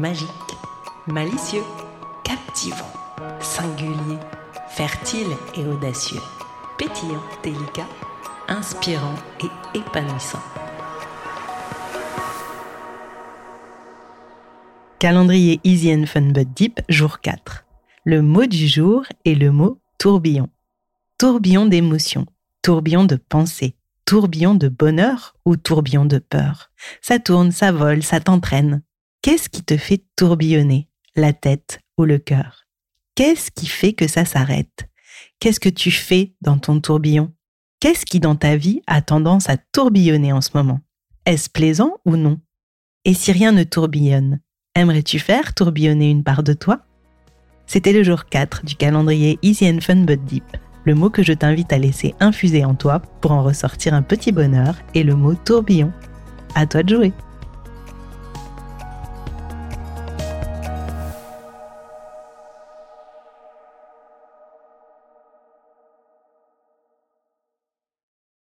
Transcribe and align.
magique, 0.00 0.56
malicieux, 1.06 1.62
captivant, 2.24 2.90
singulier, 3.38 4.18
fertile 4.70 5.28
et 5.54 5.64
audacieux, 5.66 6.20
pétillant, 6.78 7.22
délicat, 7.42 7.86
inspirant 8.48 9.14
et 9.44 9.78
épanouissant. 9.78 10.40
Calendrier 14.98 15.60
Easy 15.64 15.94
and 15.94 16.06
Fun 16.06 16.32
But 16.32 16.48
Deep, 16.54 16.80
jour 16.88 17.20
4. 17.20 17.66
Le 18.06 18.22
mot 18.22 18.46
du 18.46 18.68
jour 18.68 19.04
est 19.26 19.34
le 19.34 19.52
mot 19.52 19.80
tourbillon. 19.98 20.48
Tourbillon 21.18 21.66
d'émotions, 21.66 22.24
tourbillon 22.62 23.04
de 23.04 23.16
pensée, 23.16 23.74
tourbillon 24.06 24.54
de 24.54 24.68
bonheur 24.68 25.36
ou 25.44 25.56
tourbillon 25.56 26.06
de 26.06 26.18
peur. 26.18 26.70
Ça 27.02 27.18
tourne, 27.18 27.52
ça 27.52 27.70
vole, 27.70 28.02
ça 28.02 28.20
t'entraîne. 28.20 28.82
Qu'est-ce 29.22 29.50
qui 29.50 29.62
te 29.62 29.76
fait 29.76 30.02
tourbillonner 30.16 30.88
La 31.14 31.34
tête 31.34 31.80
ou 31.98 32.04
le 32.04 32.16
cœur? 32.16 32.64
Qu'est-ce 33.14 33.50
qui 33.50 33.66
fait 33.66 33.92
que 33.92 34.08
ça 34.08 34.24
s'arrête? 34.24 34.88
Qu'est-ce 35.40 35.60
que 35.60 35.68
tu 35.68 35.90
fais 35.90 36.32
dans 36.40 36.56
ton 36.56 36.80
tourbillon? 36.80 37.30
Qu'est-ce 37.80 38.06
qui 38.06 38.18
dans 38.18 38.34
ta 38.34 38.56
vie 38.56 38.80
a 38.86 39.02
tendance 39.02 39.50
à 39.50 39.58
tourbillonner 39.58 40.32
en 40.32 40.40
ce 40.40 40.50
moment? 40.54 40.80
Est-ce 41.26 41.50
plaisant 41.50 41.98
ou 42.06 42.16
non? 42.16 42.40
Et 43.04 43.12
si 43.12 43.30
rien 43.30 43.52
ne 43.52 43.62
tourbillonne, 43.62 44.40
aimerais-tu 44.74 45.18
faire 45.18 45.52
tourbillonner 45.52 46.08
une 46.08 46.24
part 46.24 46.42
de 46.42 46.54
toi? 46.54 46.80
C'était 47.66 47.92
le 47.92 48.02
jour 48.02 48.24
4 48.24 48.64
du 48.64 48.74
calendrier 48.74 49.38
Easy 49.42 49.68
and 49.68 49.80
Fun 49.82 50.04
But 50.04 50.24
Deep. 50.24 50.56
Le 50.86 50.94
mot 50.94 51.10
que 51.10 51.22
je 51.22 51.34
t'invite 51.34 51.74
à 51.74 51.78
laisser 51.78 52.14
infuser 52.20 52.64
en 52.64 52.74
toi 52.74 53.00
pour 53.20 53.32
en 53.32 53.42
ressortir 53.42 53.92
un 53.92 54.00
petit 54.00 54.32
bonheur 54.32 54.76
est 54.94 55.02
le 55.02 55.14
mot 55.14 55.34
tourbillon. 55.34 55.92
À 56.54 56.66
toi 56.66 56.82
de 56.82 56.94
jouer 56.94 57.12